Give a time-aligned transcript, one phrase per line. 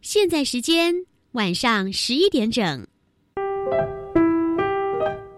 [0.00, 0.94] 现在时间
[1.32, 2.86] 晚上十一点整。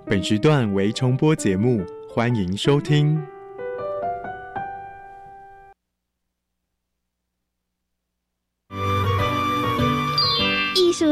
[0.07, 3.34] 本时段为重播节目，欢迎收听。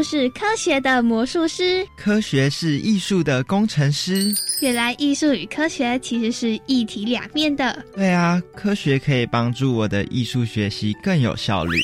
[0.02, 4.34] 术是科学的魔术师，科学是艺术的工程师。
[4.60, 7.84] 原来艺术与科学其实是一体两面的。
[7.94, 11.78] 对啊，科学可以帮助我的艺术学习更有效率。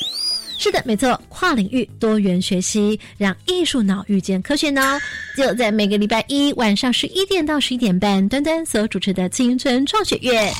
[0.57, 4.81] 是的，没错，跨领域多元学习，让艺术脑遇见科学脑，
[5.37, 10.51] 就在每个礼拜一晚上十一点到十一点半，端端所主持的青春创学院。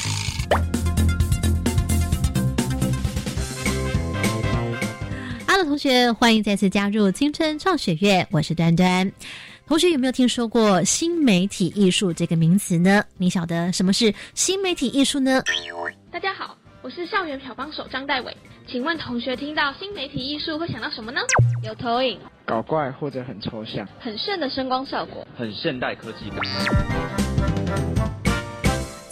[5.79, 9.09] 学，欢迎再次加入青春创学院，我是端端。
[9.65, 13.01] 同学有没有听说过新媒体艺术这个名词呢？
[13.17, 15.41] 你晓得什么是新媒体艺术呢？
[16.11, 18.35] 大家好，我是校园漂帮手张代伟。
[18.67, 21.21] 请问同学听到新媒体艺术会想到什么呢？
[21.63, 27.28] 有投影、搞怪或者很抽象、很炫的声光效果、很现代科技感。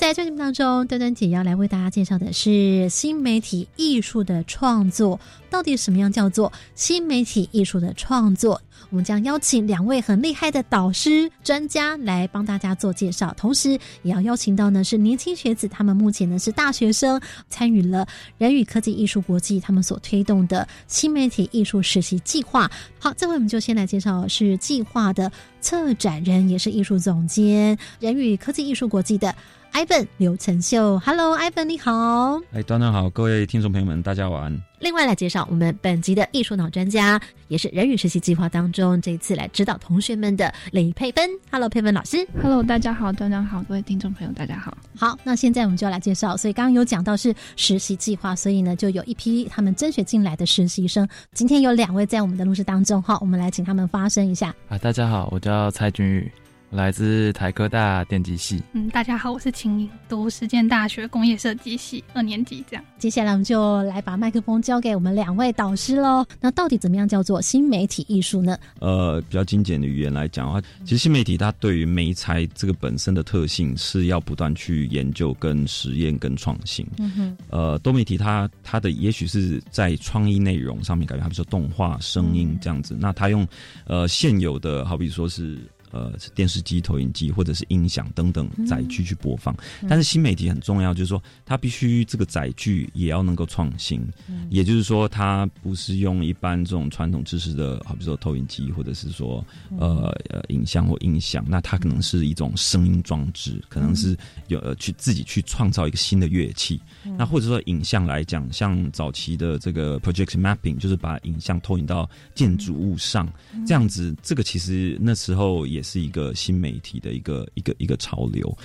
[0.07, 5.19] 在这节目当中，端端姐要来为大家介绍的是新媒体艺术的创作。
[5.49, 8.61] 到底什么样叫做新媒体艺术的创作？
[8.89, 22.71] 我们将邀请两位很厉害的导师、专家来帮大家做介绍，同时也要邀请到呢是年轻学子，他们目前呢是大学生，参与了人与科技艺术国际他们所推动的新媒体艺术实习计划。
[22.97, 29.35] 好，这回我们就先来介绍是计划的策展人，也是艺术总监，人与科技艺术国际的。
[29.73, 34.61] Ivan 刘成秀，Hello，Ivan 你好，哎，端端好，各位听众朋友们，大家晚安。
[34.79, 44.75] 另外来介绍我们本集的艺术脑专家，也是人与实习计划当中这一次来指导同学们的李佩芬，Hello，佩芬老师，Hello，大家好，端端好，各位听众朋友大家好。
[44.95, 54.53] 好，那现在我们就要来介绍，所以刚刚有讲到是实习计划，所以呢就有一批他们甄选进来的实习生，今天有两位在我们的录制当中，哈，我们来请他们发声一下。
[54.69, 56.31] 啊，大家好，我叫蔡君宇。
[56.69, 58.61] 我来自台科大电机系。
[58.73, 62.61] 嗯，大家好，我是秦颖，读实践大学工业设计系二年级。
[62.69, 66.25] 这样，接下来我们就来把麦克风交给我们两位导师喽。
[66.41, 68.57] 那到底怎么样叫做新媒体艺术呢？
[68.79, 76.85] 呃，比较精简的语言来讲的话，其实新媒体它对于媒材这个本身的特性是要不断去研究、跟实验、跟创新。
[76.97, 77.37] 嗯哼。
[77.49, 82.97] 呃，多媒体它它的也许是在创意内容上面改变，比如说动画、声音这样子。
[82.99, 83.47] 那它用
[83.85, 85.57] 呃现有的，好比说是。
[85.91, 89.55] 呃，电视机、投影机或者是音响等等载具去播放，
[89.87, 94.05] 但是新媒体很重要，就是说它必须这个载具也要能够创新，
[94.49, 99.43] 也就是说它不是用一般这种传统知识的，好比说投影机或者是说
[99.79, 104.13] 呃呃影像或音响，那它可能是一种声音装置，可能是
[104.47, 106.81] 有呃去自己去创造一个新的乐器，
[107.17, 113.31] 那或者说影像来讲，像早期的这个 projection mapping，就是把影像投影到建筑物上，
[113.65, 115.76] 这样子，这个其实那时候也。
[115.77, 118.57] 也是一个新媒体的一个一个一个潮流。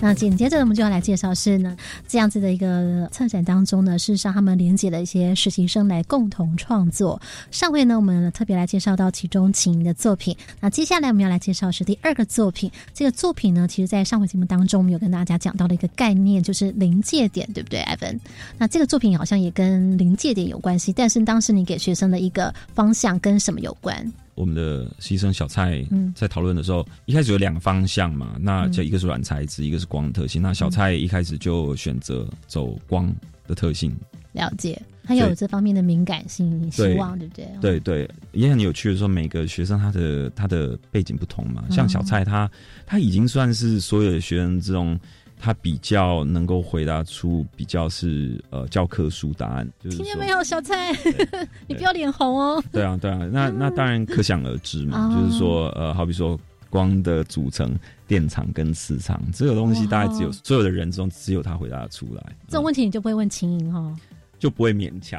[0.00, 1.76] 那紧接着我们就要来介绍是呢
[2.08, 7.20] 这样子的一个策展当中呢，事实上他们连接了一些实习生来共同创作。
[7.50, 12.70] 上回呢我们特别来介绍到其中秦的作品，那接下来我们要来介绍是第二个作品。
[12.94, 18.20] 这个作品呢，其实在上回节目当中，我们有跟大家讲到的一个概念，就是临界点，对不对，艾文？
[18.58, 24.10] 那这个作品好像也跟临界点有关系，但是当时你给学生的一个方向跟什么有关？
[24.40, 25.84] 我们的牺牲小蔡
[26.14, 30.40] 在讨论的时候，一开始有两个方向嘛，那就一个是软材质，一个是光特性。
[30.40, 33.14] 那小蔡一开始就选择走光
[33.46, 33.94] 的特性，
[34.32, 34.80] 了解。
[35.04, 37.48] 他有这方面的敏感性，希望对不对？
[37.60, 42.50] 对对，也很有趣的说，每个学生他的他的背景不同嘛，像小蔡他
[42.86, 44.98] 他已经算是所有的学生之中。
[45.40, 50.92] 他比较能够回答出比较是呃教科书答案，就是听见没有，小蔡，
[51.66, 52.62] 你不要脸红哦。
[52.70, 56.38] 对啊，对啊，那那当然可想而知嘛，就是说呃，好比说
[56.68, 57.74] 光的组成、
[58.06, 62.22] 电场跟磁场这个东西，大概只有所有的人中只有他回答得出来。
[62.46, 63.96] 这种问题你就不会问秦莹哈，
[64.38, 65.18] 就不会勉强。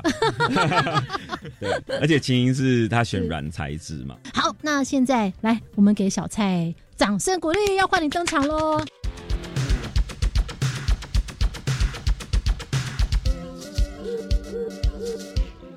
[1.60, 4.16] 对，而且秦莹是他选软材质嘛。
[4.34, 8.80] 好，那现在来，我们给小蔡掌声鼓励，要换你登场喽。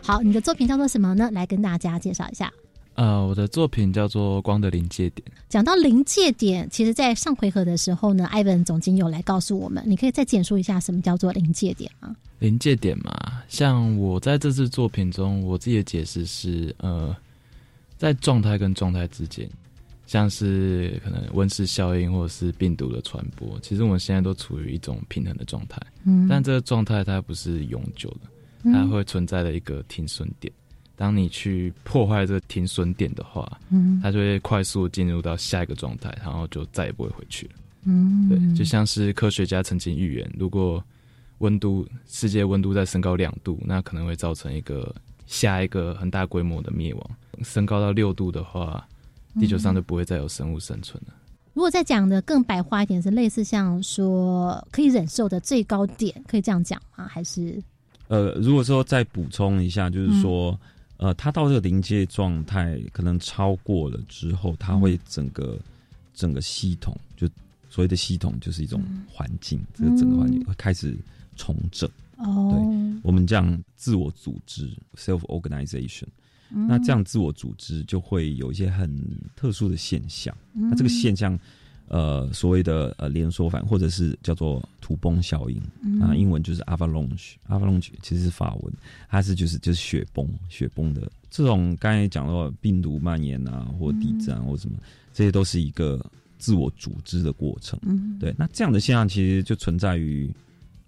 [0.06, 1.30] 好，你的作品叫做什么呢？
[1.32, 2.52] 来跟大家介绍一下。
[2.92, 5.26] 呃，我的作品叫做《光的临界点》。
[5.48, 12.14] 讲到临界点，其实，在上回合的时候呢，艾文总经有来告诉我们，你可以再简述一下什么叫做临界点吗？
[12.38, 17.16] 临界点嘛，像我在这次作品中，我自己的解释是，呃，
[17.96, 19.48] 在状态跟状态之间，
[20.06, 25.80] 像是可能温室效应或者是病毒的传播，其实我们现在都处于一种平衡的状态。
[26.04, 28.28] 嗯，但这个状态它不是永久的，
[28.72, 30.52] 它会存在的一个停损点。
[30.96, 37.52] 当你去破坏这个停损点的话，嗯，它就会快速进入到下一个状态，然后就再也不会回去了。
[37.82, 40.82] 嗯，对，就像是科学家曾经预言，如果
[41.38, 44.94] 温度世界温度再升高两度，那可能会造成一个
[45.26, 47.10] 下一个很大规模的灭亡。
[47.42, 48.86] 升高到六度的话，
[49.40, 51.12] 地球上就不会再有生物生存了。
[51.54, 57.08] 如果再讲的更白话一点，是类似像说可以忍受的最高点，可以这样讲吗？
[57.08, 57.60] 还是？
[58.08, 60.58] 呃，如果说再补充一下，就是说，
[60.96, 65.58] 呃，它到这个临界状态，可能超过了之后，它会整个
[66.14, 67.28] 整个系统，就
[67.68, 70.96] 所谓的系统，就是一种环境，这个整个环境会开始。
[71.36, 71.90] 重整。
[72.18, 76.06] 哦，对，我们这样自我组织 （self organization），
[76.48, 78.88] 那这样自我组织就会有一些很
[79.34, 80.32] 特殊的现象。
[80.52, 81.36] 那这个现象，
[81.94, 85.62] 呃，所谓的呃连锁反，或者是叫做土崩效应
[86.02, 87.34] 啊，英文就是 avalanche。
[87.48, 88.72] avalanche 其实是法文，
[89.08, 91.76] 它是就是就是雪崩，雪崩的这种。
[91.78, 94.76] 刚才讲到病毒蔓延啊，或地震啊或什么，
[95.12, 96.04] 这些都是一个
[96.36, 97.78] 自我组织的过程。
[97.82, 98.34] 嗯，对。
[98.36, 100.28] 那这样的现象其实就存在于。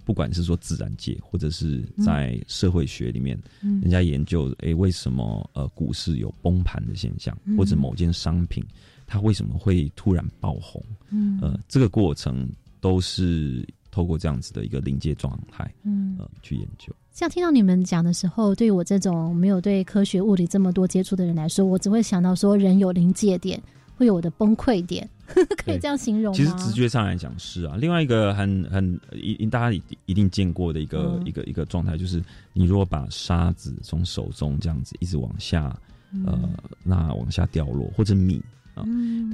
[0.06, 8.64] 不管是说自然界，或者是在社会学里面，人家研究，哎，为什么呃股市有崩盘的现象，或者某件商品
[9.04, 10.80] 它为什么会突然爆红？
[11.10, 12.48] 嗯，呃，这个过程
[12.80, 16.94] 都是透过这样子的一个临界状态，嗯，呃，去研究。
[17.10, 23.60] 像听到你们讲的时候，对于我这种没有对科学物理这么多接触的人来说，我只会想到说，人有临界点，
[23.96, 25.08] 会有我的崩溃点。
[25.58, 26.36] 可以这样形容吗？
[26.36, 27.76] 其实直觉上来讲是啊。
[27.76, 32.22] 另外一个很很一大家一一定见过的一个一个一个状态，就是
[32.52, 35.76] 你如果把沙子从手中这样子一直往下，
[36.24, 36.48] 呃，
[36.84, 38.40] 那往下掉落，或者米
[38.76, 38.84] 啊，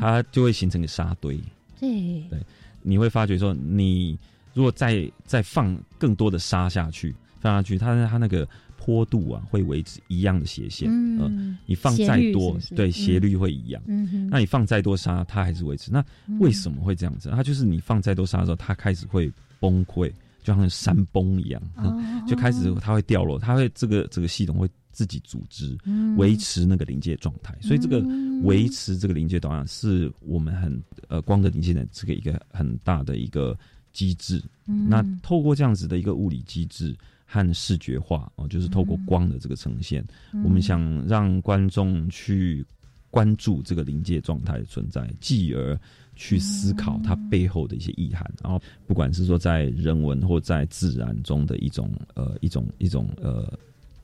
[0.01, 1.39] 它就会形成个沙堆。
[1.79, 2.41] 对对，
[2.81, 4.19] 你会发觉说，你
[4.55, 8.49] 如果再再放更多的沙下去，放下去，它它那个。
[8.85, 10.89] 坡度啊，会维持一样的斜线。
[10.91, 13.81] 嗯，你放再多，对斜率会一样。
[13.87, 15.89] 嗯那你放再多沙，它还是维持。
[15.93, 16.05] 那
[16.41, 17.31] 为什么会这样子？
[17.31, 19.31] 它就是你放再多沙的时候，它开始会
[19.61, 20.11] 崩溃，
[20.43, 21.63] 就像山崩一样，
[22.27, 25.79] 就开始它会掉落，它会这个这个系统会自己组织
[26.17, 27.57] 维持那个临界状态。
[27.61, 28.05] 所以这个
[28.43, 33.57] 维持这个临界状态，是我们很呃光的临界的这个一个很大的一个
[33.93, 34.43] 机制。
[34.67, 36.97] 那透过这样子的一个物理机制。
[37.33, 40.05] 和视觉化哦，就是透过光的这个呈现，
[40.45, 42.63] 我们想让观众去
[43.11, 45.79] 关注这个临界状态的存在，继而
[46.15, 48.31] 去思考它背后的一些意涵。
[48.43, 53.51] 然后，不管是说在人文或在自然中的一种呃一种一种呃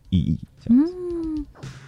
[0.08, 0.92] 意义，这样子。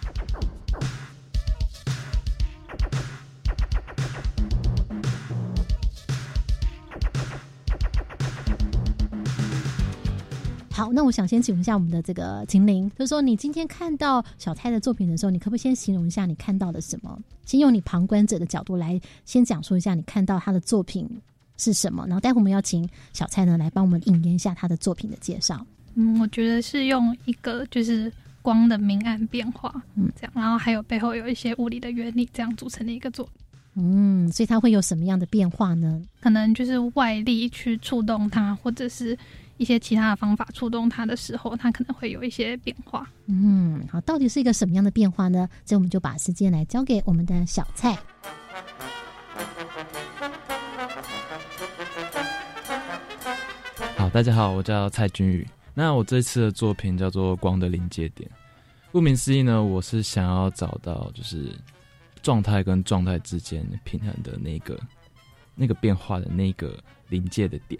[10.93, 17.17] 那我想先请问一下我们的这个秦玲，就是说你今天看到小蔡的作品的时候，你可不可以先形容一下你看到的什么？
[17.45, 21.09] 先用你旁观者的角度来先讲述一下你看到他的作品
[21.57, 25.65] 是什么，然后待会我们要请小蔡呢来帮我们引言一下他的作品的介绍。
[25.95, 28.11] 嗯，我觉得是用一个就是
[28.41, 33.33] 光的明暗变化，嗯，这样，然后还有背后有一些物理的原理，这样组成的一个作品。
[33.75, 36.01] 嗯，所以它会有什么样的变化呢？
[36.19, 39.17] 可能就是外力去触动它，或者是。
[39.61, 43.07] 一些其他的方法触动它的时候，它可能会有一些变化。
[43.27, 45.47] 嗯，好，到底是一个什么样的变化呢？
[45.63, 47.95] 所以我们就把时间来交给我们的小蔡。
[53.97, 55.47] 好，大家好，我叫蔡君宇。
[55.75, 58.27] 那我这次的作品叫做《光的临界点》。
[58.91, 61.55] 顾名思义呢，我是想要找到就是
[62.23, 64.79] 状态跟状态之间平衡的那个
[65.53, 67.79] 那个变化的那个临界的点。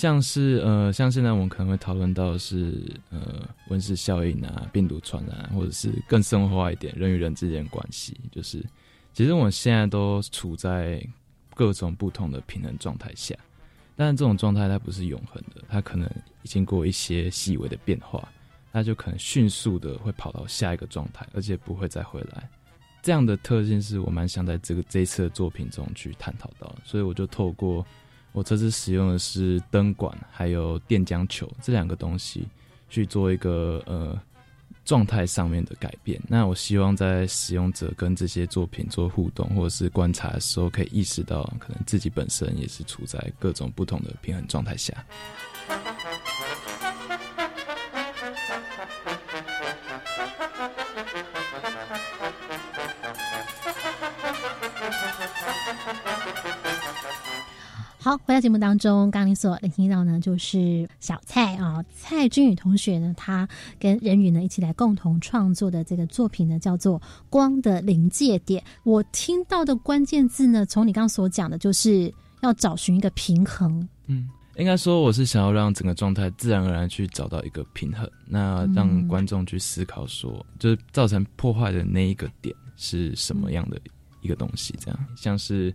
[0.00, 8.18] 像是呃，像现在我们可能会讨论到是呃温室效应啊、病毒传染，或者是更生活化一点人与人之间关系。
[8.32, 8.64] 就是
[9.12, 11.06] 其实我们现在都处在
[11.54, 13.36] 各种不同的平衡状态下，
[13.94, 16.10] 但这种状态它不是永恒的，它可能
[16.44, 18.26] 经过一些细微的变化，
[18.72, 22.48] 它就可能迅速的会跑到下一个状态，而且不会再回来。
[23.02, 27.86] 这样的特性是我蛮想在这个这一次的作品中去探讨到，所以我就透过。
[28.32, 32.46] 我这次使用的是灯管，还有电浆球这两个东西
[32.88, 34.18] 去做一个呃
[34.84, 36.20] 状态上面的改变。
[36.28, 44.94] 那我希望在使用者跟这些作品做互动或者是观察的时候，可以意识到可能自己本身也是处在各种不同的平衡状态下。
[58.02, 63.46] 好，回到节目当中，刚刚你所聆听到呢，就是小蔡啊，蔡君宇同学呢，他
[63.78, 68.62] 跟任宇呢一起来共同创作的这个作品呢，叫做《光的临界点》。
[68.84, 73.86] 我听到的关键字呢，从你刚刚所讲的，就是要找寻一个平衡。
[74.06, 83.78] 嗯，应该说我是想要让整个状态自然而然去找到一个平衡，那让观众去思考说，就是造成破坏的那一个点是什么样的
[84.22, 85.70] 一个东西，这样像是。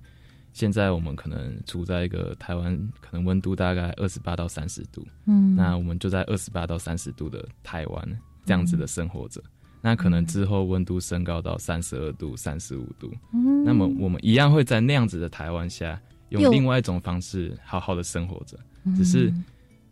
[0.56, 9.44] 现在我们可能处在一个台湾，可能温度大概二十八到三十度，嗯，那我们就在二十八到三十度的台湾这样子的生活着。
[9.82, 18.58] 那可能之后温度升高到三十二度、三十五度，嗯，那么我们一样会在那样子的台湾下，用另外一种方式好好的生活着，
[18.96, 19.34] 只是。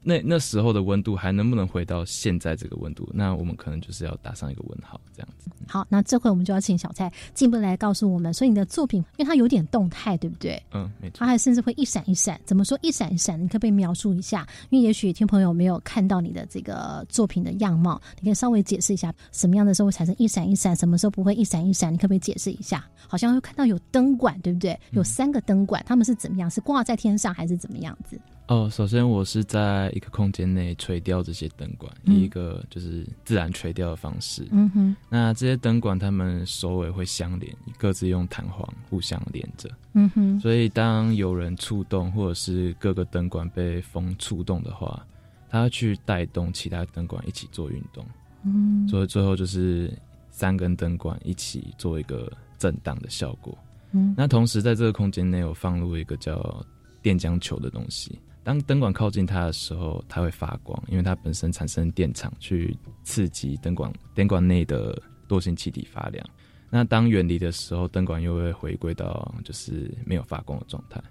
[0.03, 3.09] 那那时候的温度还能不能回到现在这个温度？
[3.13, 5.49] 那我们可能就是要打上一个问号，这样子。
[5.67, 10.61] 好，那这回我们就要请小蔡进一步来告诉我们，所以你的作品，因为它有点动态，对不对？
[10.73, 11.19] 嗯，没错。
[11.19, 13.41] 它还甚至会一闪一闪，怎么说一闪一闪？
[13.41, 14.45] 你可不可以描述一下？
[14.69, 21.93] 因为也许听朋友没有看到你的这个作品的样貌，你可以稍微解释一下，什么样的时候会产生一闪一闪，什么时候不会一闪一闪？
[21.93, 22.85] 你可不可以解释一下？
[23.07, 24.77] 好像会看到有灯管，对不对？
[24.91, 26.49] 有三个灯管，他们是怎么样？
[26.49, 28.19] 是挂在天上还是怎么样子？
[28.47, 34.45] 哦，首先我是在一个空间内垂钓这些灯管，以一个就是自然垂钓的方式。
[34.51, 39.69] 嗯哼，那这些灯管它们首尾会相连，各自用弹簧互相连着。
[39.93, 45.05] 嗯哼，所以当有人触动，或者是各个灯管被风触动的话，
[45.49, 48.05] 它去带动其他灯管一起做运动。
[48.43, 49.89] 嗯，所以最后就是
[50.29, 53.57] 三根灯管一起做一个震荡的效果。
[53.93, 56.63] 嗯，那同时在这个空间内，我放入一个叫
[57.01, 58.19] 电浆球的东西。
[58.43, 66.23] 当灯管靠近它的时候，它会发光，因为它本身产生电场去刺激灯管灯管内的惰性气体发亮。
[66.69, 71.01] 那当远离的时候，灯管又会回归到就是没有发光的状态。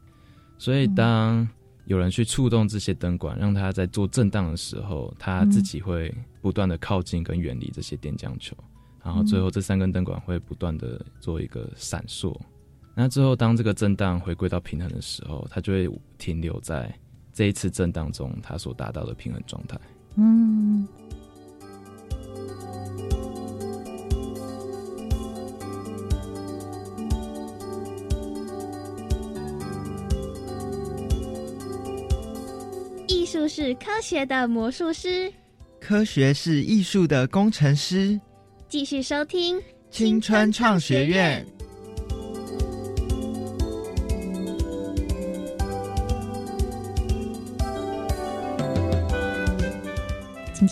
[0.58, 1.48] 所以当
[1.86, 8.54] 有人去触动这些灯管，让它在做震荡的时候，它自己会不断的靠近跟远离这些电浆球，
[9.02, 12.38] 然后最后这三根灯管会不断的做一个闪烁。
[12.94, 16.94] 那之后当这个震荡回归到平衡的时候，它就会停留在。
[17.34, 19.78] 这一次震荡中，它所达到的平衡状态。
[20.16, 20.86] 嗯。
[33.08, 35.32] 艺术是科学的魔术师，
[35.80, 38.20] 科学是艺术的工程师。
[38.68, 39.60] 继续收听
[39.90, 41.46] 青春创学院。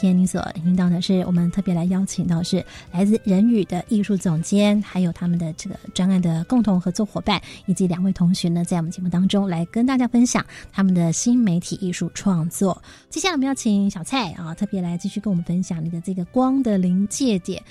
[0.00, 10.42] 今天你所听到的是我们特别来邀请到是来自人语的艺术总监，还有他们的这个专案的共同合作伙伴，以及两位同学呢，在我们节目当中来跟大家分享
[10.72, 12.82] 他们的新媒体艺术创作。
[13.10, 17.62] 接下来我们要请小蔡啊，特别来继续跟我们分享你的这个光的临界点。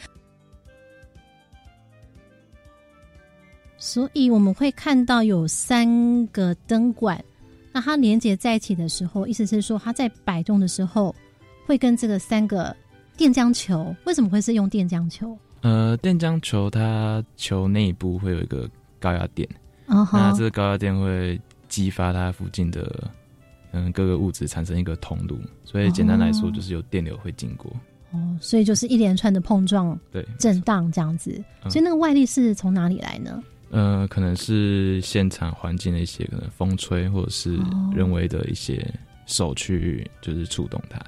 [3.80, 7.26] 所以我们会看到有三个灯管，
[7.72, 11.16] 那它连接在一起的时候，意思是说它在摆动的时候。
[11.70, 12.76] 会跟这个三个
[13.16, 15.38] 电浆球，为什么会是用电浆球？
[15.62, 18.68] 呃，电浆球它球内部会有一个
[19.00, 19.48] 高压电，
[19.88, 23.08] 那这个高压电会激发它附近的
[23.72, 27.72] 嗯各个物质产生一个通路，所以简单来说就是有电流会经过。
[28.14, 31.40] 哦，所以就是一连串的碰撞、对震荡这样子。
[31.70, 33.44] 所以那个外力是从哪里来呢？
[33.70, 37.60] 呃，可能是现场环境的一些可能风吹，或者是
[37.94, 38.84] 人为的一些
[39.28, 41.00] 手去就是触动它。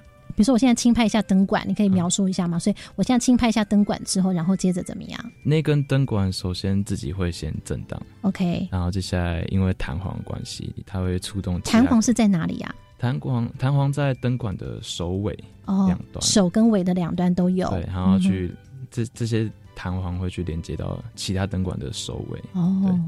[0.41, 2.57] 比如说，我现在轻拍一下灯管，你可以描述一下吗？
[2.57, 5.31] 所以我现在轻拍一下灯管之后，然后接着怎么样？
[5.43, 8.67] 那根灯管首先自己会先震荡，OK。
[8.71, 11.61] 然后接下来因为弹簧关系，它会触动。
[11.61, 12.73] 弹簧是在哪里呀？
[12.97, 17.69] 弹簧弹簧在灯管的首尾两端，首跟尾的两端都有。
[17.69, 18.51] 对，然后去
[18.89, 22.43] 这这些弹簧会去连接到其他灯管的首尾。
[22.53, 22.99] 哦，对。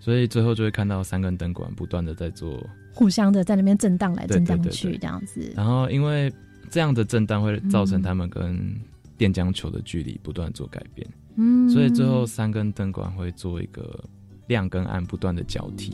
[0.00, 2.58] 所以最后就会看到三根灯管不断的在做
[2.92, 5.52] 互相的在那边震荡来震荡去这样子。
[5.54, 6.28] 然后因为
[6.72, 8.74] 这样的震荡会造成他们跟
[9.18, 14.02] 电浆球的距离不断做改变，嗯，所以最后三根灯管会做一个
[14.46, 15.92] 亮跟暗不断的交替。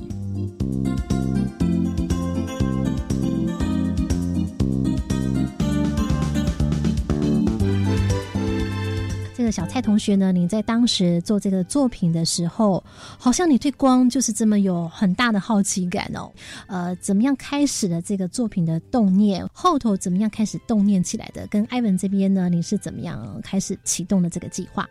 [9.49, 12.85] 个小蔡同学呢，你在当时做这个作品的时候，
[13.19, 16.31] 好像你对光就是这么有很大的好奇感哦。
[16.67, 19.49] 呃，怎么样开始了这个作品的动念？
[19.51, 21.47] 后头怎么样开始动念起来的？
[21.47, 24.87] 跟艾文这边呢，你是怎么样开始启动的这个计划？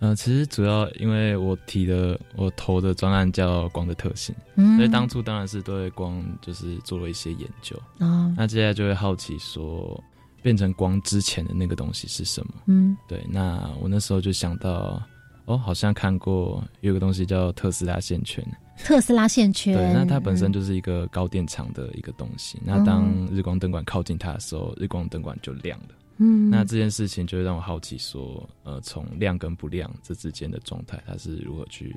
[0.00, 7.76] 呃，其实主要因为我提的我投的专案叫光的特性，嗯所以当初当然是对光就是做了一些研究。
[7.98, 10.02] 哦那接下来就会好奇说，
[10.42, 12.54] 变成光之前的那个东西是什么？
[12.66, 15.02] 嗯对，那我那时候就想到，
[15.44, 18.44] 哦，好像看过有个东西叫特斯拉线圈。
[18.82, 22.58] 特斯拉线圈，对，那它本身就是一个高电场的一个东西。
[22.64, 25.88] 那当日光灯管靠近它的时候，日光灯管就亮了。
[26.22, 31.94] 嗯那这件事情就会让我好奇说，呃，从亮跟不亮这之间的状态，它是如何去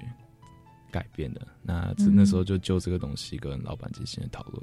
[0.91, 1.47] 改变的？
[1.61, 4.61] 那嗯那时候就就这个东西跟老板进行了讨论。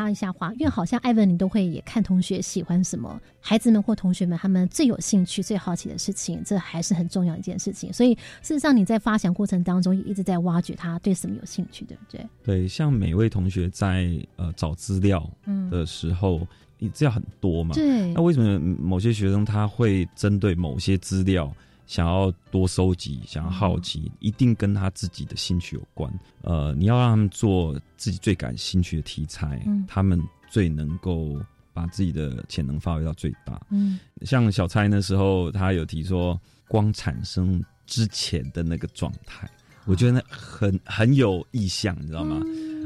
[0.00, 7.92] 插一下话，因为好像艾文你都会也看同学喜欢什么，孩子们或同学们他们最有兴趣、最好奇的事情，这还是很重要一件事情。
[7.92, 12.26] 所以事实上你在发想过程当中也一直在挖掘他对什么有兴趣，对不对？
[12.42, 16.46] 对，像每位同学在呃找资料嗯的时候，
[16.78, 17.74] 你资料很多嘛？
[17.74, 21.54] 对那为什么某些学生他会针对某些资料
[21.90, 26.08] 想要多收集，想要好奇，一定跟他自己的兴趣有关。
[26.42, 31.36] 呃，你要让他们做自己最感兴趣的题材，嗯他们最能够
[31.72, 33.60] 把自己的潜能发挥到最大。
[33.70, 39.50] 嗯像小蔡那时候，他有提说光产生之前的那个状态，
[39.84, 42.40] 我觉得那很很有意向，你知道吗？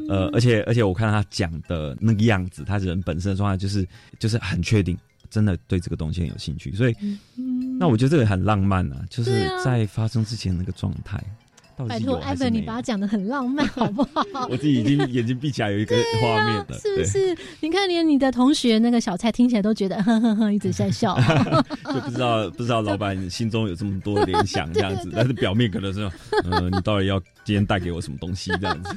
[0.09, 3.87] 呃，而且而且我看他讲的那个样子，他人本身的状态就是
[4.19, 4.97] 就是很确定，
[5.29, 6.97] 真的对这个东西很有兴趣，所以、
[7.79, 11.23] 那我觉得这个很浪漫啊，就是在发生之前那个状态，
[11.77, 14.47] 到底拜托，艾文，你把它讲的很浪漫， 好不好？
[14.49, 17.37] 我自己已经眼睛闭起来有一个画面了，是不是？
[17.61, 21.19] 你看，连你的同学那个小蔡听起来都觉得呵呵呵，一直在笑。
[21.85, 26.01] 就不知道不知道老板心中有这么多的联想 这样子，但是表面可能是，
[26.45, 28.95] 呃，你到底要今天带给我什么东西这样子？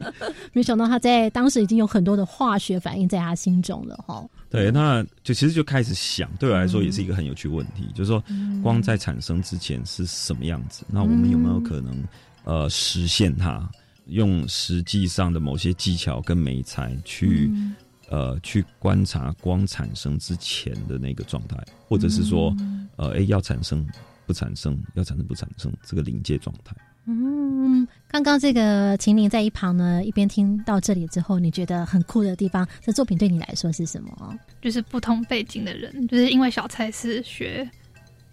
[0.52, 4.24] 没想到他在当时已经有很多的化学反应在他心中了哈。
[4.50, 8.22] 对，那就其实就开始想，对我来说也是一个很有趣的问题，就是说
[8.62, 10.84] 光在产生之前是什么样子？
[10.88, 12.02] 那我们有没有可能
[12.44, 13.68] 呃实现它？
[14.06, 17.52] 用实际上的某些技巧跟美材去、
[18.08, 22.56] 呃去观察光产生之前的那个状态，或者是说
[22.96, 23.86] 呃诶要产生
[24.24, 26.74] 不产生，要产生不产生这个临界状态。
[27.10, 34.38] 嗯，刚刚这个秦岭在一旁呢，一边听到这里之后，你觉得很酷的地方，这作品对你来说是什么？
[34.60, 37.66] 就是不同背景的人，就是因为小蔡是学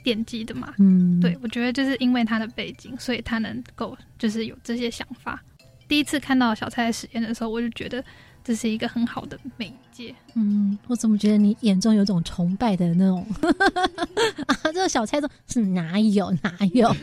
[0.04, 5.42] 电机的嘛，嗯，对，我觉得就是因为他的背景，所以他能够就是有这些想法。
[5.88, 8.04] 第一次看到小蔡实验的时候，我就觉得
[8.46, 10.14] 这是一个很好的媒介。
[10.36, 13.26] 嗯，我怎么觉得你眼中有种崇拜的那种
[14.46, 14.56] 啊？
[14.66, 16.94] 这个小蔡说是哪有哪有？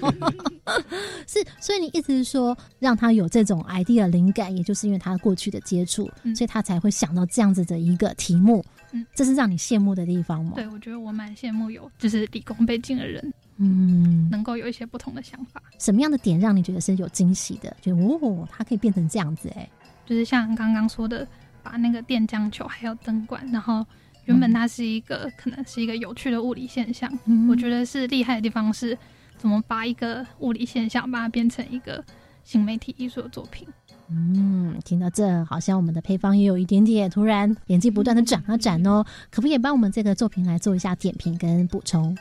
[1.27, 8.65] 是，所以你意思是说，让他有这种 idea 灵感，也就是因为他过去的接触，所以他才会想到这样子的一个题目。
[8.93, 10.53] 嗯，这是让你羡慕的地方吗？
[10.55, 15.61] 对，我觉得我蛮羡慕有就是理工背景的人，嗯，能够有一些不同的想法。
[15.81, 17.75] 什么样的点让你觉得是有惊喜的？
[17.81, 19.69] 觉得哦，它可以变成这样子哎、
[20.05, 21.27] 就是像刚刚说的，
[21.63, 23.85] 把那个电浆球还有灯管，然后
[24.25, 28.97] 原本它是一个、可能是一个有趣的物理现象，嗯我觉得是厉害的地方是
[29.37, 32.05] 怎么把一个物理现象把它变成一个
[32.45, 33.67] 新媒体艺术的作品。
[34.09, 42.17] 嗯，听到这，好像我们的配方也有一点点突然眼睛不断的转啊转哦，可不可以帮我们这个作品来做一下点评跟补充？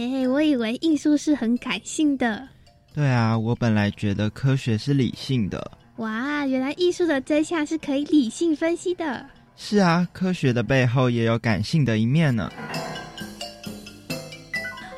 [0.00, 2.48] 嘿嘿，我以为艺术是很感性的，
[2.94, 5.72] 对啊，我本来觉得科学是理性的。
[5.96, 9.26] 哇，原来艺术的真相是可以理性分析的。
[9.56, 12.50] 是啊，科学的背后也有感性的一面呢。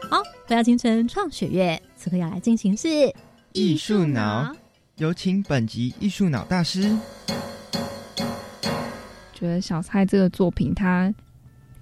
[0.08, 2.88] 好，回到清晨创雪月，此刻要来进行是
[3.54, 4.54] 艺术脑，
[4.98, 6.96] 有请本集艺术脑大师。
[9.34, 11.12] 觉得小蔡这个作品它，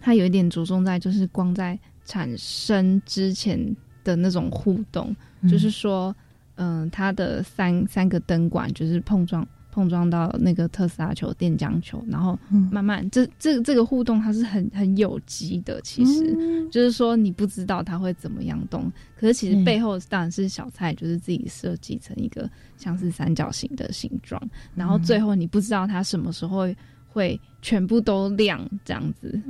[0.01, 1.79] 它有一点着重在就是光在
[2.11, 3.57] 产生之前
[4.03, 5.49] 的那种互动，嗯。
[5.49, 6.13] 就是说，
[6.57, 12.69] 嗯、它的三三个灯管就是碰撞碰撞到那个特斯拉球电浆球，然后嗯。
[12.73, 16.69] 慢慢、这这这个互动它是很很有机的，其实、嗯。
[16.71, 24.43] 就是说你不知道它会怎么样动，可是其实背后当然是小蔡就是自己设计成一个像是三角形的形状，
[24.75, 26.69] 然后最后你不知道它什么时候
[27.13, 29.41] 会会全部都亮这样子。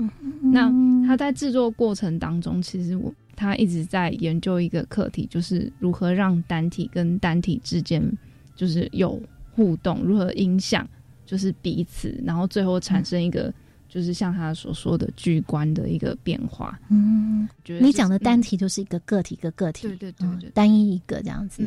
[0.42, 0.72] 那
[1.06, 8.02] 他在制作过程当中，其实我他一直在研究一个课题，就是如何让单体跟单体之间
[8.56, 9.20] 就是有
[9.52, 10.88] 互动，如何影响，
[11.24, 13.52] 就是彼此，然后最后产生一个
[13.88, 16.78] 就是像他所说的巨观的一个变化。
[16.88, 21.62] 嗯，你讲的单体就是一个个体，一个个体，对对对对，单一一个这样子，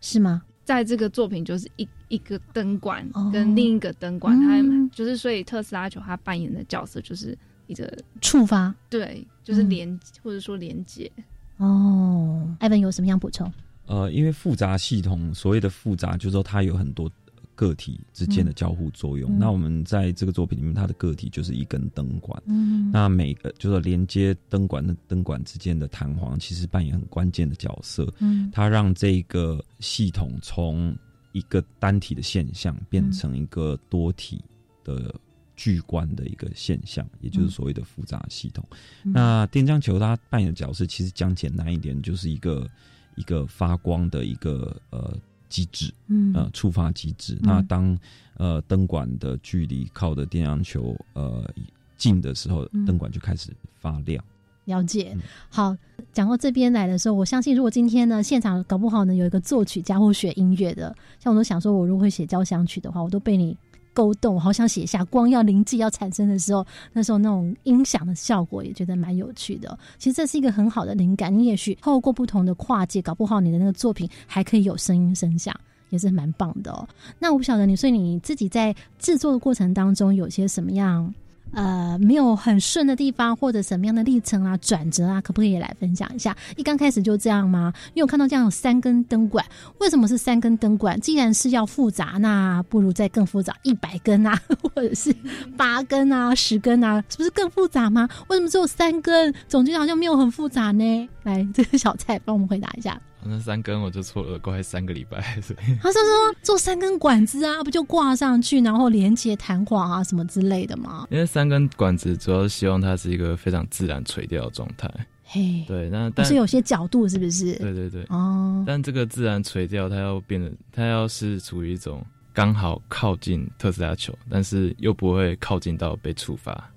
[0.00, 0.42] 是吗？
[0.64, 3.30] 在这个作品就是一一个灯管哦。
[3.32, 4.90] 跟另一个灯管，它嗯。
[4.90, 9.70] 就是所以特斯拉球它扮演的角色就是一个触发，对，就是嗯。
[9.70, 11.10] 连或者说连接。
[11.58, 13.50] 哦，艾文有什么想补充？
[13.86, 17.10] 呃，因为复杂系统所谓的复杂，就是说它有很多
[17.54, 19.30] 个体之间的交互作用。
[19.32, 22.42] 嗯那我们在这个作品里面，它的个体就是一根灯管。
[22.46, 28.12] 嗯那每个就是连接灯管的灯管之间的弹簧，其实扮演很关键的角色。
[28.20, 30.96] 嗯它让这个系统从
[31.32, 34.40] 一个单体的现象变成一个多体
[34.84, 35.14] 的
[35.56, 38.66] 巨观的一个现象，也就是所谓的复杂系统。
[39.04, 42.68] 嗯那电浆球它扮演的角色，其实讲简单一点，就是一个
[43.16, 45.16] 一个发光的一个呃
[45.54, 46.32] 机制，嗯。
[46.34, 47.34] 呃触发机制。
[47.34, 47.40] 嗯。
[47.42, 47.98] 那当
[48.36, 51.48] 呃灯管的距离靠的电阳球呃
[51.96, 54.22] 近的时候嗯，灯管就开始发亮。
[54.64, 55.16] 了解，
[55.50, 55.76] 好，
[56.12, 63.56] 讲到这边来的时候，我相信如果今天呢现场搞不好呢有一个作曲家或学音乐的，像我都想说，我如果会写交响曲的话，我都被你
[63.94, 69.78] 勾动，好想写下光要灵气要产生的时候，那时候那种音响的效果也觉得蛮有趣的。
[69.96, 75.54] 其实这是一个很好的灵感，你也许透过不同的跨界，搞不好你的那个作品还可以有声音声响。
[75.90, 76.88] 也是蛮棒的。
[77.20, 81.14] 那我不晓得你，所以你自己在制作的过程当中有些什么样
[81.54, 86.36] 呃没有很顺的地方，或者什么样的历程啊、转折啊，可不可以来分享一下？
[86.56, 87.72] 一刚开始就这样吗？
[87.94, 89.44] 因为我看到这样有三根灯管，
[89.78, 91.00] 为什么是三根灯管？
[91.00, 95.14] 既然是要复杂，那不如再更复杂，一百根啊， 或者是
[95.56, 98.08] 八根啊、十根啊，是不是更复杂吗？
[98.28, 99.32] 为什么只有三根？
[99.48, 101.08] 总觉得好像没有很复杂呢。
[101.22, 103.00] 来，这个小蔡帮我们回答一下。
[103.26, 111.06] 那三根我就错了快三个礼拜，所以他是说做三根管子啊，不就挂上去，然后连接弹簧啊什么之类的吗？
[111.10, 114.90] 因为三根管子主要是希望它是一个非常自然垂钓的状态。
[115.24, 117.54] 嘿，对，那但是有些角度是不是？
[117.54, 126.70] 对对对，哦，但这个自然垂钓，它要变得，它要是处于一种刚好靠近特斯拉球，但是又不会靠近到被触发。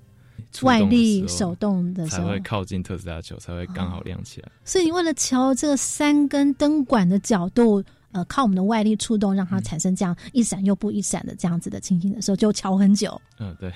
[0.62, 4.48] 外力手动的时候才会靠近特斯拉球，才会刚好亮起来。
[4.64, 7.82] 所以你为了调这个三根灯管的角度，
[8.12, 13.20] 呃，靠我们的外力触动，让它产生这样一闪又不一闪的这样子的情形的时候，就瞧很久。
[13.38, 13.72] 嗯，对。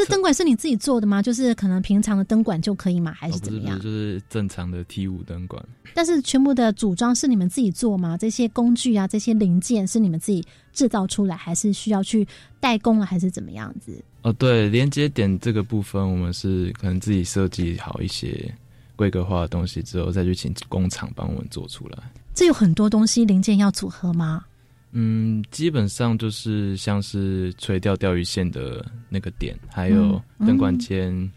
[0.00, 1.20] 这灯管是你自己做的吗？
[1.20, 3.12] 就是可能平常的灯管就可以吗？
[3.12, 3.76] 还哦，是怎么样？
[3.76, 5.62] 不是不是，就是正常的 T 五灯管。
[5.92, 8.16] 但是全部的组装是你们自己做吗？
[8.16, 12.26] 这些工具啊，这些零件是你们自己制造出来，还是需要去
[12.58, 14.02] 代工了，还是怎么样子？
[14.22, 18.54] 哦，对，连接点这个部分，我们是可能自己设计好一些
[18.96, 21.98] 规格化的东西之后，再去请工厂帮我们做出来。
[22.34, 24.44] 这有很多东西零件要组合吗？
[24.92, 31.30] 嗯，基本上就是像是垂钓钓鱼线的那个点，还有嗯灯管间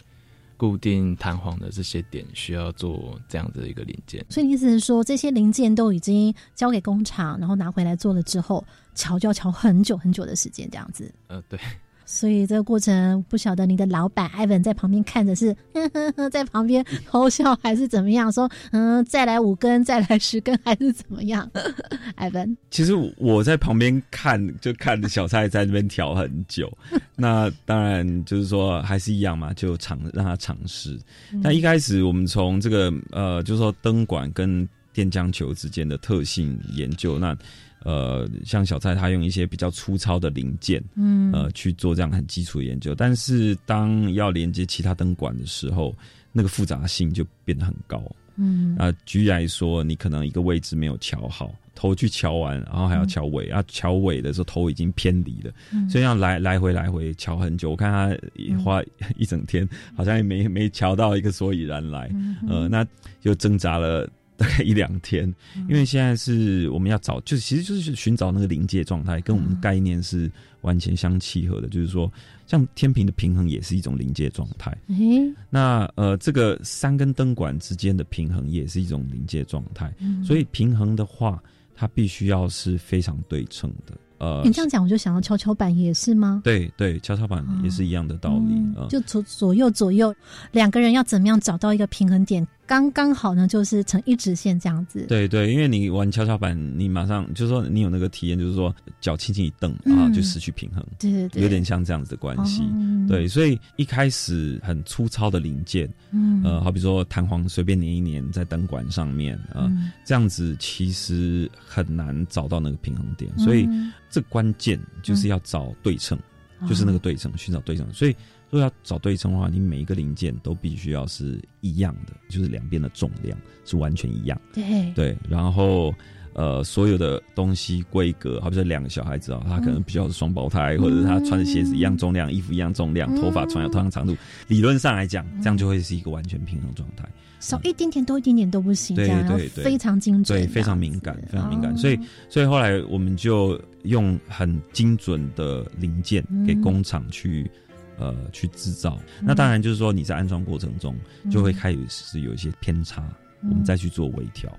[0.57, 4.25] 固定弹簧的这些点，需要做这样的一个零件。
[4.29, 11.13] 所以你意思是说，这些零件都已经交给工厂，然后拿回来做了之后，调就要调很久很久的时间，这样子。
[11.27, 11.59] 呃，对。
[12.05, 18.31] 所以这个过程，不晓得你的老板艾文在旁边看着是呵呵呵在旁边偷笑还是怎么样？
[18.31, 21.49] 说嗯，再来五根，再来十根，还是怎么样？
[22.15, 26.71] 艾文，其实我在旁边看，就看着小蔡在那边调很久。
[27.15, 30.99] 那当然就是说还是一样嘛，就尝让他尝试。
[31.31, 37.35] 嗯那一开始我们从这个呃，就是说灯管跟电浆球之间的特性研究，那
[37.83, 42.95] 呃，像小蔡他用一些比较粗糙的零件，嗯呃，去做这样很基础的研究。
[42.95, 45.93] 但是当要连接其他灯管的时候，
[46.31, 48.01] 那个复杂性就变得很高。
[48.35, 57.69] 嗯啊，举例来说，你可能一个位置没有调好，头去瞧完，然后还要瞧尾，啊，瞧尾的时候头已经偏离了，嗯所以要来来回来回瞧很久。
[57.69, 58.81] 我看他也花
[59.17, 62.83] 一整天，好像也没没瞧到一个所以然来，嗯呃，那
[63.21, 64.09] 就挣扎了。
[64.43, 65.33] 大概一两天，
[65.69, 70.29] 因为现在是我们要找，就是其实就是寻找那个临界状态，跟我们的概念是
[70.61, 71.69] 完全相契合的。
[71.69, 72.11] 就是说，
[72.45, 74.75] 像天平的平衡也是一种临界状态。
[74.87, 79.93] 诶，那呃，这个三根灯管之间的平衡也是一种临界状态。
[79.99, 81.41] 嗯所以平衡的话，
[81.73, 83.93] 它必须要是非常对称的。
[84.19, 86.41] 呃，你这样讲，我就想到跷跷板也是吗？
[86.45, 88.53] 对对，跷跷板也是一样的道理。
[88.53, 90.13] 嗯就左左右左右
[90.51, 95.05] 两个人要怎么样找到一个平衡点，刚刚好呢，就是成一直线这样子。
[95.07, 100.83] 对对，因为你玩跷跷板，你马上就是说你有那个体验，就是说脚轻轻一蹬嗯啊，就失去平衡。
[100.97, 102.63] 对对对有点像这样子的关系。
[102.63, 109.71] 哦对，所以一开始很粗糙的零件，嗯呃，好比说弹簧随便粘一粘在灯管上面啊、
[110.03, 113.31] 这样子其实很难找到那个平衡点。
[113.37, 116.17] 所以嗯这关键就是要找对称。
[116.65, 117.85] 就是那个对称，寻找对称。
[117.91, 118.15] 所以，
[118.53, 123.35] 如果要找对称的话，你每一个零件都必须要是一样的，就是两边的重量
[123.65, 124.39] 是完全一样。
[124.53, 125.91] 对对，然后
[126.33, 134.15] 呃，所有的东西规格，好比说两个小孩子啊，他可能比较是双胞胎，或者是他穿的鞋子一样重量，衣服一样重量，头发同样同样长度，
[134.47, 137.09] 理论上来讲，这样就会是一个完全平衡状态。
[137.39, 141.73] 少一点点多一点点都不行，对对对，非常精准，对，非常敏感，非常敏感。
[141.73, 147.49] 哦所以，所以后来我们就用很精准的零件给工厂去。
[147.97, 150.95] 呃，去制造，那当然就是说你在安装过程中
[151.31, 153.01] 就会开始是有一些偏差，
[153.41, 154.51] 嗯我们再去做微调。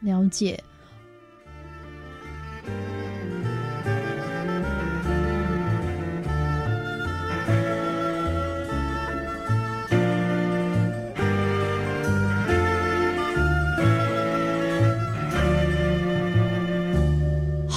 [0.00, 0.62] 了解。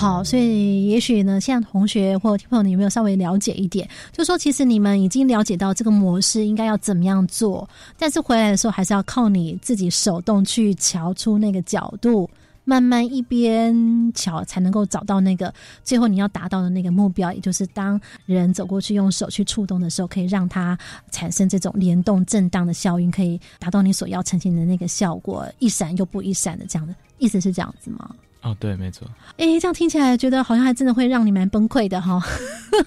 [0.05, 3.89] 好，所以也许呢，现在同学或听朋友，你有没有稍微了解一点？
[4.11, 12.29] 就说其实你们已经了解到这个模式应该要怎么样做，但是回来的时候还是要靠你自己手动去瞧出那个角度，
[12.65, 13.75] 慢慢一边
[14.13, 15.51] 瞧才能够找到那个
[15.83, 20.77] 最后你要达到的那个目标，也就是当人走过去用手去触动的时候，可以让它
[21.09, 28.15] 产生这种联动震荡的效应，可以达到你所要呈现的那个效果，一闪又不一闪的这样的意思是这样子吗？
[28.45, 29.07] 哦，对，没错。
[29.37, 32.21] 哎，这样听起来觉得好像还真的会让你蛮崩溃的哈。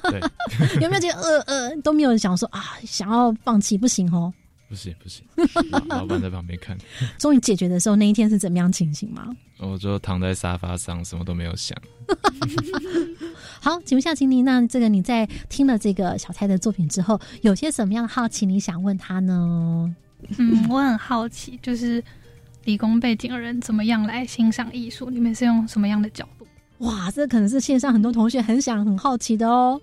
[0.05, 0.21] 对，
[0.81, 4.33] 有没有觉得呃呃都没有想说啊，想要放弃不行哦？
[4.68, 5.25] 不行不行，
[5.88, 6.77] 老板在旁边看。
[7.18, 9.35] 终于解决的时候，那一天是怎么样情形吗？
[9.59, 11.77] 我就躺在沙发上，什么都没有想。
[13.61, 19.92] 好，请问一下秦妮，那这个你在听了这个小蔡的作品之后，有些什么样的好奇你想问他呢？
[20.37, 22.03] 嗯，我很好奇，就是
[22.69, 25.09] 理工背景的人怎么样来欣赏艺术？
[25.09, 26.47] 你们是用什么样的角度？
[26.85, 29.81] 哇，这可能是线上很多同学很想很好奇的哦。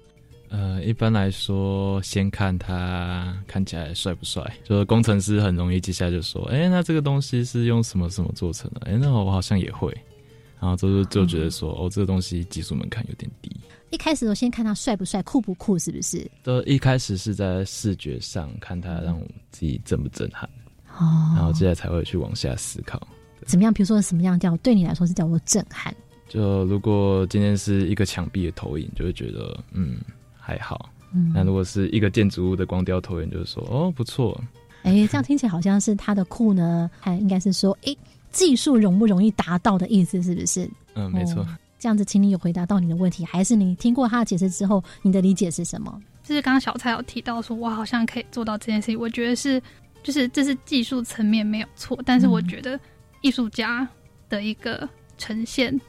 [0.49, 4.55] 呃，一般来说，先看他看起来帅不帅。
[4.63, 9.91] 就是工程师很容易接下来就说：“哎、那这个东西是用什么什么做成的？”哎、那我好像也会。
[10.59, 13.49] 然后就就觉得说：“哦，这个东西技术门槛有点低。
[13.89, 20.47] 一开始我先看他帅不帅、酷不酷，是不是？”都一开始是在视觉上看他，让我自己震不震撼，
[20.97, 22.99] 哦，然后接下来才会去往下思考。
[23.45, 23.73] 怎么样？
[23.73, 25.93] 比如说什么样叫对你来说是叫做震撼？
[26.27, 29.97] 就如果今天是一个墙壁的投影，就会觉得嗯
[30.37, 30.89] 还好。
[31.13, 34.39] 嗯那如果是一个建筑物的光雕投影，就是说哦不错。
[34.83, 37.95] 哎，这样听起来好像是他的酷呢，还应该是说，哎，
[38.31, 40.69] 技术容不容易达到的意思，是不是？
[40.95, 41.41] 嗯，没错。
[41.41, 46.01] 哦这样子，请你有回答到你的问题，还是你听过他的解释之后，你的理解是什么？
[46.23, 49.61] 就是刚刚小蔡有提到说，我好像可以做到这件事情，我觉得是，
[50.05, 52.79] 就是这是技术层面没有错，但是我觉得
[53.21, 53.87] 艺术家
[54.29, 54.87] 的一个
[55.17, 55.81] 呈现，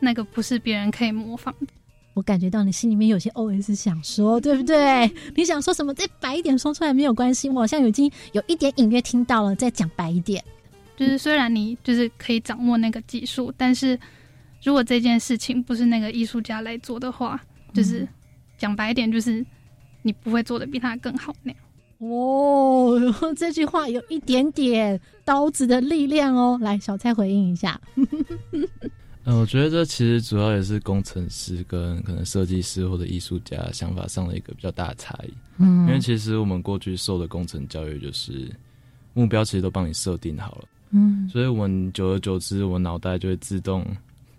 [0.00, 1.68] 那个不是别人可以模仿的。
[2.14, 5.08] 我感觉到你心里面有些 OS 想说，对不对？
[5.36, 5.94] 你想说什么？
[5.94, 7.48] 再白一点说出来没有关系。
[7.48, 10.42] 我好像已经有一点隐约听到了，再讲白一点。
[10.96, 13.96] 就是虽然你就是可以掌握那个技术，但是
[14.64, 17.40] 如果这件事情不是那个艺术家来做的话，
[17.72, 18.04] 就是
[18.58, 19.46] 讲白一点，就是
[20.02, 21.60] 你不会做的比他更好那样。
[22.10, 23.00] 哦，
[23.36, 26.58] 这句话有一点点刀子的力量哦。
[26.60, 27.80] 来，小蔡回应一下。
[29.24, 35.32] 嗯， 我觉得这其实主要也是工程师跟可能设计师或者艺术家想法上的一个比较大的差异。
[35.58, 38.50] 嗯因为其实我们过去受的工程教育就是
[39.12, 43.86] 目标其实都帮你设定好了，嗯所以我们久而久之，我脑袋就会自动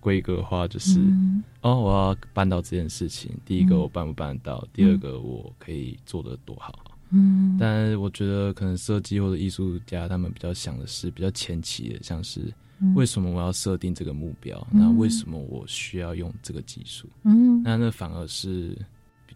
[0.01, 6.77] 规格化，就是、嗯哦，我要办到这件事情，第一个嗯我办不办得到，第二个我可以做的多好。
[7.11, 14.57] 嗯但我觉得可能设计或者艺术家他们比较想的是比较前期的，像是嗯为什么我要设定这个目标？
[14.71, 17.07] 嗯那为什么我需要用这个技术？
[17.23, 18.77] 嗯那那反而是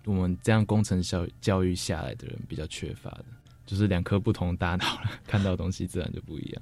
[0.06, 3.26] 我们这样工程教教育下来的人比较缺乏的，
[3.66, 6.62] 就是两颗不同大脑了，看到的东西自然就不一样。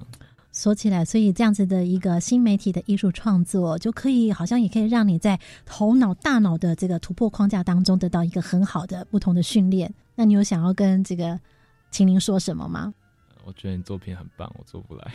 [0.52, 9.92] 说起来，所以这样子的一个新媒体的艺术创作，就可以好像也可以让你在头脑、大脑的这个突破框架当中得到一个很好的不同的训练。
[10.18, 11.38] 那你有想要跟这个
[11.92, 12.92] 秦林说什么吗？
[13.44, 15.12] 我觉得你作品很棒，我做不来。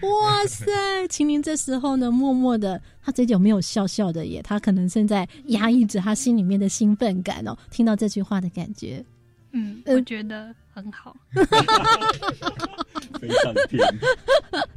[0.00, 1.06] 哇 塞！
[1.08, 9.04] 秦林这时候呢，默默的，他嘴角没有笑笑的耶，他可能正在压抑着他心里面的兴奋感哦，听到这句话的感觉。
[9.52, 11.14] 嗯，我觉得很好。
[13.18, 13.82] 非常甜。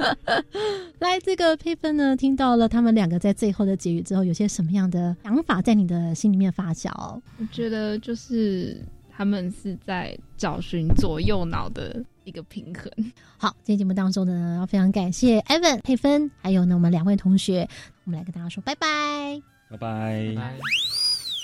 [0.99, 6.91] 来，这个配分呢，听到了他们两个在最后的结语之后，有些什么样的想法在你的心里面发酵？
[7.37, 8.77] 我觉得就是
[9.09, 12.91] 他们是在找寻左右脑的一个平衡。
[13.37, 17.67] 好，今天节目当中呢，要非常感谢 Evan 佩芬，还有呢我们两位同学，
[18.05, 19.41] 我们来跟大家说拜拜。
[19.69, 20.33] 拜拜。
[20.35, 20.57] 拜。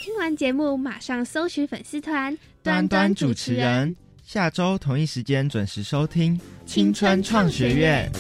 [0.02, 3.94] 听完节目马上搜寻粉丝团端端主持人，
[4.28, 8.12] 下周同一时间准时收听青春创学院。